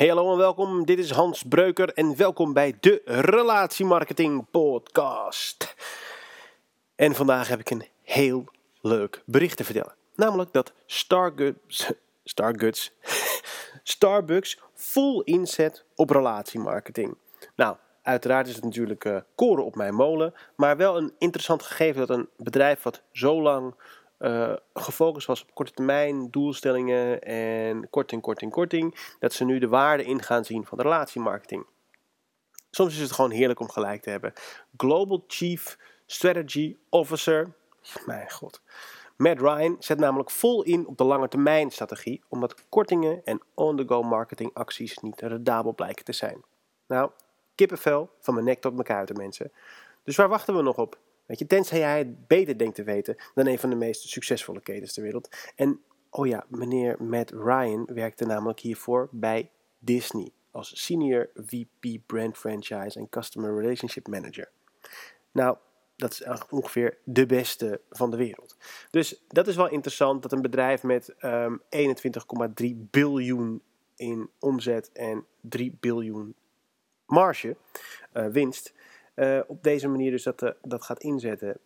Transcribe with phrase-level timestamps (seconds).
[0.00, 5.74] Hey hallo en welkom, dit is Hans Breuker en welkom bij de Relatiemarketing Podcast.
[6.94, 8.44] En vandaag heb ik een heel
[8.80, 9.94] leuk bericht te vertellen.
[10.14, 11.92] Namelijk dat Starguts,
[12.24, 12.92] Starguts,
[13.82, 17.16] Starbucks vol inzet op relatiemarketing.
[17.56, 22.06] Nou, uiteraard is het natuurlijk uh, koren op mijn molen, maar wel een interessant gegeven
[22.06, 23.74] dat een bedrijf wat zo lang
[24.20, 29.68] uh, gefocust was op korte termijn doelstellingen en korting, korting, korting, dat ze nu de
[29.68, 31.66] waarde in gaan zien van de relatiemarketing.
[32.70, 34.32] Soms is het gewoon heerlijk om gelijk te hebben.
[34.76, 37.52] Global Chief Strategy Officer,
[38.06, 38.62] mijn god.
[39.16, 44.02] Matt Ryan zet namelijk vol in op de lange termijn strategie, omdat kortingen en on-the-go
[44.02, 46.42] marketing acties niet redabel blijken te zijn.
[46.86, 47.10] Nou,
[47.54, 49.52] kippenvel van mijn nek tot mijn kuiten mensen.
[50.04, 50.98] Dus waar wachten we nog op?
[51.30, 54.60] Weet je, tenzij jij het beter denkt te weten dan een van de meest succesvolle
[54.60, 55.28] ketens ter wereld.
[55.56, 55.80] En,
[56.10, 62.98] oh ja, meneer Matt Ryan werkte namelijk hiervoor bij Disney als Senior VP Brand Franchise
[62.98, 64.50] en Customer Relationship Manager.
[65.32, 65.56] Nou,
[65.96, 68.56] dat is ongeveer de beste van de wereld.
[68.90, 71.94] Dus dat is wel interessant dat een bedrijf met um, ehm,
[72.62, 73.62] 21,3 biljoen
[73.96, 76.34] in omzet en 3 biljoen
[77.06, 77.56] marge,
[78.14, 78.72] uh, winst,
[79.20, 81.58] uh, op deze manier dus dat, uh, dat gaat inzetten.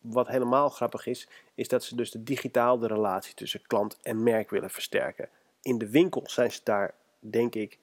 [0.00, 4.50] Wat helemaal grappig is, is dat ze dus de digitale relatie tussen klant en merk
[4.50, 5.28] willen versterken.
[5.62, 7.78] In de winkel zijn ze daar, denk ik,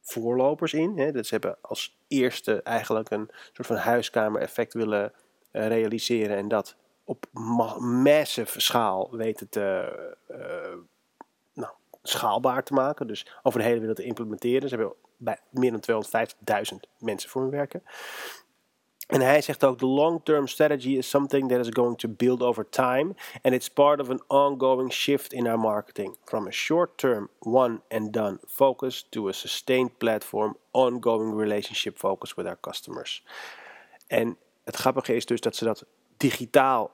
[0.00, 0.98] voorlopers in.
[0.98, 1.12] Hè.
[1.12, 5.12] Dat ze hebben als eerste eigenlijk een soort van huiskamer-effect willen
[5.52, 9.92] uh, realiseren en dat op ma massive schaal weten te
[12.02, 13.06] schaalbaar te maken.
[13.06, 14.68] Dus over de hele wereld te implementeren.
[14.68, 16.04] Ze hebben bij meer dan
[16.72, 17.82] 250.000 mensen voor hem werken.
[19.06, 22.68] En hij zegt ook: The long-term strategy is something that is going to build over
[22.68, 27.80] time, and it's part of an ongoing shift in our marketing from a short-term one
[27.88, 33.24] and done focus to a sustained platform, ongoing relationship focus with our customers.
[34.06, 35.84] En het grappige is dus dat ze dat
[36.16, 36.90] digitaal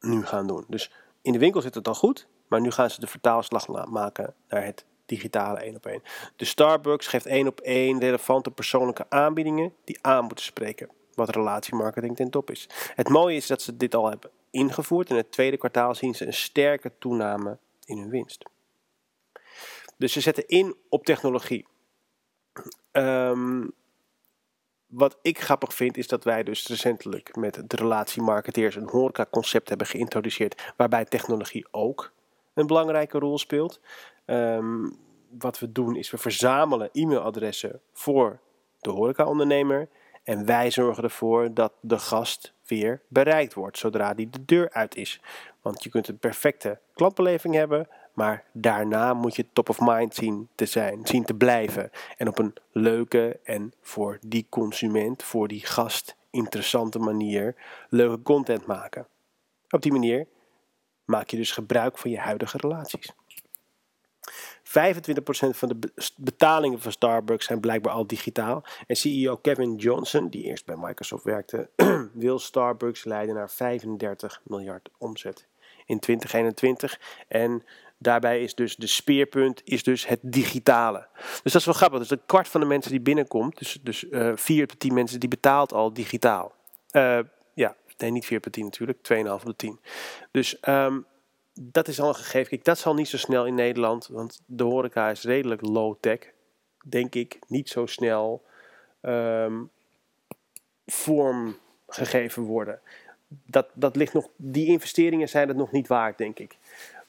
[0.00, 0.64] nu gaan doen.
[0.68, 0.90] Dus
[1.22, 4.64] in de winkel zit het al goed, maar nu gaan ze de vertaalslag maken naar
[4.64, 6.02] het digitale één op één.
[6.36, 10.90] De Starbucks geeft één op één relevante persoonlijke aanbiedingen die aan moeten spreken.
[11.14, 12.68] Wat relatiemarketing ten top is.
[12.94, 15.10] Het mooie is dat ze dit al hebben ingevoerd.
[15.10, 18.44] In het tweede kwartaal zien ze een sterke toename in hun winst.
[19.96, 21.66] Dus ze zetten in op technologie.
[22.92, 23.72] Um,
[24.86, 29.68] wat ik grappig vind is dat wij dus recentelijk met de relatiemarketeers een horeca concept
[29.68, 32.12] hebben geïntroduceerd waarbij technologie ook
[32.54, 33.80] een belangrijke rol speelt.
[34.26, 34.98] Um,
[35.38, 38.40] wat we doen is we verzamelen e-mailadressen voor
[38.78, 39.88] de horecaondernemer.
[40.22, 44.96] En wij zorgen ervoor dat de gast weer bereikt wordt zodra die de deur uit
[44.96, 45.20] is.
[45.62, 50.48] Want je kunt een perfecte klantbeleving hebben, maar daarna moet je top of mind zien
[50.54, 51.90] te zijn, zien te blijven.
[52.16, 57.54] En op een leuke en voor die consument, voor die gast interessante manier
[57.88, 59.06] leuke content maken.
[59.70, 60.26] Op die manier
[61.10, 63.12] maak je dus gebruik van je huidige relaties.
[64.70, 64.72] 25%
[65.32, 68.64] van de betalingen van Starbucks zijn blijkbaar al digitaal.
[68.86, 71.70] En CEO Kevin Johnson, die eerst bij Microsoft werkte,
[72.12, 75.46] wil Starbucks leiden naar 35 miljard omzet
[75.86, 77.00] in 2021.
[77.28, 77.64] En
[77.98, 81.06] daarbij is dus de speerpunt is dus het digitale.
[81.42, 81.98] Dus dat is wel grappig.
[81.98, 84.94] Dus een kwart van de mensen die binnenkomt, dus, dus uh, vier op de tien
[84.94, 86.52] mensen, die betaalt al digitaal.
[86.92, 87.18] Uh,
[88.00, 89.80] nee, niet vier op de tien natuurlijk, 2,5 op de 10.
[90.30, 91.06] Dus um,
[91.52, 92.48] dat is al een gegeven.
[92.48, 96.18] Kijk, dat zal niet zo snel in Nederland, want de horeca is redelijk low-tech.
[96.84, 98.44] Denk ik niet zo snel
[99.02, 99.70] um,
[100.86, 102.80] vormgegeven worden.
[103.28, 106.56] Dat, dat ligt nog, die investeringen zijn het nog niet waard, denk ik.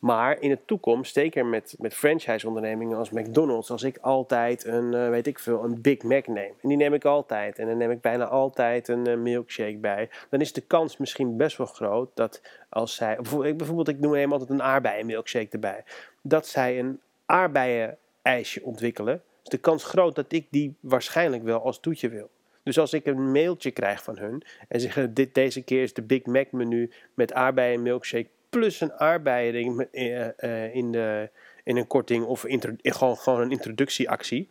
[0.02, 5.10] Maar in de toekomst, zeker met, met franchise-ondernemingen als McDonald's, als ik altijd een, uh,
[5.10, 6.54] weet ik veel, een Big Mac neem.
[6.62, 7.60] En die neem ik altijd.
[7.60, 10.10] En dan neem ik bijna altijd een uh, milkshake bij.
[10.30, 13.18] Dan is de kans misschien best wel groot dat als zij,
[13.56, 15.84] bijvoorbeeld ik noem hem altijd een aardbeien milkshake erbij.
[16.22, 19.22] Dat zij een aardbeien ijsje ontwikkelen.
[19.44, 22.30] Is de kans groot dat ik die waarschijnlijk wel als toetje wil.
[22.64, 26.02] Dus als ik een mailtje krijg van hun en zeggen dit deze keer is de
[26.02, 31.30] Big Mac menu met aardbeien milkshake plus een aardbeiering uh, uh, in, de,
[31.64, 32.46] in een korting of
[32.82, 34.50] gewoon, gewoon een introductieactie.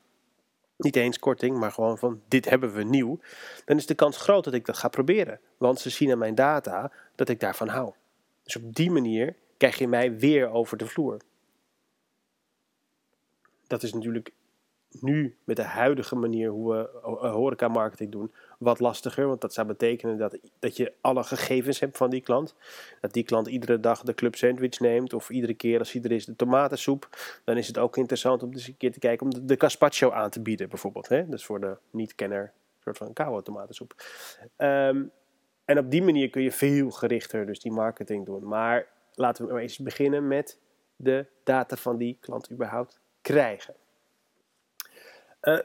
[0.77, 3.19] Niet eens korting, maar gewoon van dit hebben we nieuw.
[3.65, 5.41] Dan is de kans groot dat ik dat ga proberen.
[5.57, 7.93] Want ze zien aan mijn data dat ik daarvan hou.
[8.43, 11.17] Dus op die manier krijg je mij weer over de vloer.
[13.67, 14.33] Dat is natuurlijk
[15.01, 19.27] nu met de huidige manier hoe we horeca marketing doen wat lastiger.
[19.27, 22.55] Want dat zou betekenen dat, dat je alle gegevens hebt van die klant.
[23.01, 25.13] Dat die klant iedere dag de club sandwich neemt.
[25.13, 27.09] Of iedere keer als hij er is de tomatensoep.
[27.45, 30.31] Dan is het ook interessant om eens een keer te kijken om de, de aan
[30.31, 31.09] te bieden bijvoorbeeld.
[31.09, 31.29] Hè?
[31.29, 33.95] Dus voor de niet-kenner een soort van koude tomatensoep.
[34.57, 35.03] Ehm,
[35.65, 38.49] en op die manier kun je veel gerichter dus die marketing doen.
[38.49, 40.59] Maar laten we maar eens beginnen met
[40.97, 43.75] de data van die klant überhaupt krijgen.
[45.43, 45.59] Uh,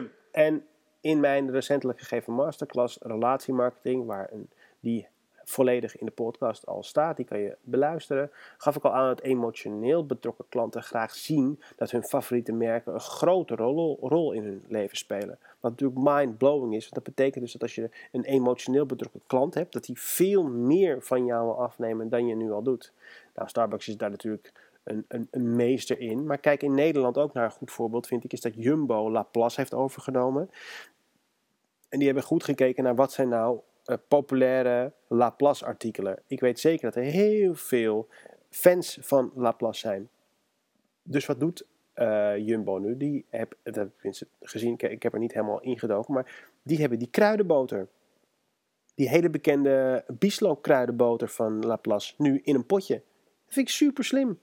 [0.46, 0.66] en
[1.00, 4.50] in mijn recentelijk gegeven masterclass relatiemarketing, waar een,
[4.80, 5.08] die
[5.48, 9.20] volledig in de podcast al staat, die kan je beluisteren, gaf ik al aan dat
[9.20, 14.64] emotioneel betrokken klanten graag zien dat hun favoriete merken een grote rol, rol in hun
[14.68, 15.38] leven spelen.
[15.60, 19.54] Wat natuurlijk mind-blowing is, want dat betekent dus dat als je een emotioneel betrokken klant
[19.54, 22.92] hebt, dat die veel meer van jou wil afnemen dan je nu al doet.
[23.34, 24.52] Nou, Starbucks is daar natuurlijk
[24.90, 26.26] een, een, meester in.
[26.26, 29.60] Maar kijk in Nederland ook naar een goed voorbeeld, vind ik, is dat Jumbo Laplace
[29.60, 30.50] heeft overgenomen.
[31.88, 36.22] En die hebben goed gekeken naar wat zijn nou uh, populaire Laplace artikelen.
[36.26, 38.08] Ik weet zeker dat er heel veel
[38.50, 40.08] fans van Laplace zijn.
[41.02, 42.96] Dus wat doet uh, Jumbo nu?
[42.96, 46.98] Die heb, dat heb ik gezien, ik heb er niet helemaal ingedoken, maar die hebben
[46.98, 47.88] die kruidenboter.
[48.94, 52.94] Die hele bekende Bislo kruidenboter van Laplace nu in een potje.
[52.94, 54.38] Dat vind ik super slim.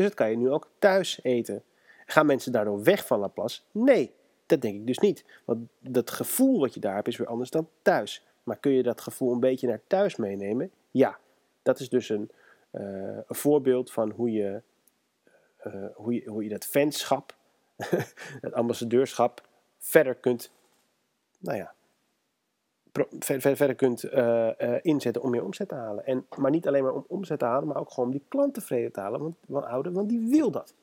[0.00, 1.62] Dus dat kan je nu ook thuis eten.
[2.06, 3.60] Gaan mensen daardoor weg van Laplace?
[3.70, 4.12] Nee,
[4.46, 5.24] dat denk ik dus niet.
[5.44, 8.24] Want dat gevoel wat je daar hebt is weer anders dan thuis.
[8.42, 10.70] Maar kun je dat gevoel een beetje naar thuis meenemen?
[10.90, 11.18] Ja,
[11.62, 12.30] dat is dus een,
[12.72, 12.82] uh,
[13.26, 14.62] een voorbeeld van hoe je,
[15.66, 17.34] uh, hoe je, hoe je dat fanschap,
[18.46, 19.48] het ambassadeurschap,
[19.78, 20.50] verder kunt,
[21.38, 21.74] nou ja,
[23.18, 24.48] verder, kunt uh,
[24.82, 26.06] inzetten om meer omzet te halen.
[26.06, 28.54] En, maar niet alleen maar om omzet te halen, maar ook gewoon om die klant
[28.54, 29.20] tevreden te halen.
[29.20, 30.74] Want, want, ouder, want die wil dat.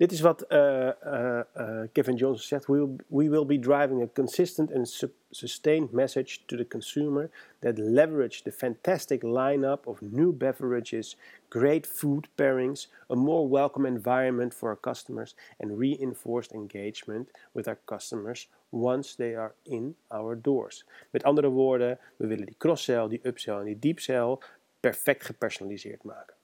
[0.00, 2.66] Dit is wat uh, uh, uh, Kevin Johnson zegt.
[2.66, 7.30] We will, we will be driving a consistent and su sustained message to the consumer
[7.58, 11.16] that leverage the fantastic lineup of new beverages,
[11.48, 17.78] great food pairings, a more welcome environment for our customers, and reinforced engagement with our
[17.84, 20.84] customers once they are in our doors.
[21.10, 24.42] Met andere woorden, we willen die cross-sell, die upsell en die deep-sell
[24.80, 26.34] perfect gepersonaliseerd maken.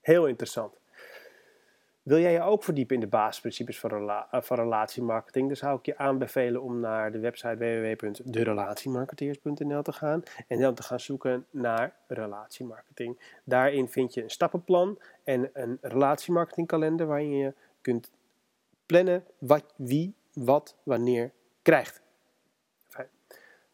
[0.00, 0.79] Heel interessant.
[2.02, 5.46] Wil jij je ook verdiepen in de basisprincipes van, rela eh, van relatiemarketing?
[5.46, 10.82] Dan zou ik je aanbevelen om naar de website www.derelatiemarketeers.nl te gaan en dan te
[10.82, 13.38] gaan zoeken naar relatiemarketing.
[13.44, 18.10] Daarin vind je een stappenplan en een relatiemarketingkalender waarin je kunt
[18.86, 21.32] plannen wat, wie, wat, wanneer
[21.62, 22.02] krijgt.
[22.88, 23.08] Fijn.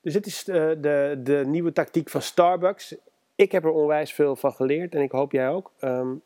[0.00, 2.96] Dus dit is de, eh, de, de, nieuwe tactiek van Starbucks.
[3.34, 5.72] Ik heb er onwijs veel van geleerd en ik hoop jij ook.
[5.80, 6.22] Um,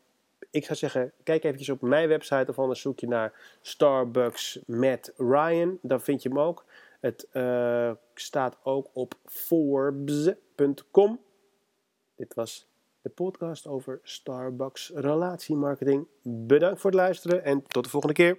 [0.51, 5.13] ik zou zeggen, kijk eventjes op mijn website of anders zoek je naar Starbucks met
[5.17, 5.79] Ryan.
[5.81, 6.65] Dan vind je hem ook.
[6.99, 11.19] Het uh, staat ook op Forbes.com.
[12.15, 12.67] Dit was
[13.01, 16.07] de podcast over Starbucks relatiemarketing.
[16.23, 18.37] Bedankt voor het luisteren en tot de volgende keer.